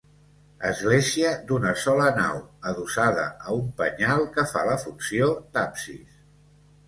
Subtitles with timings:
[0.69, 2.39] Església d'una sola nau,
[2.71, 6.19] adossada a un penyal que fa la funció d'absis.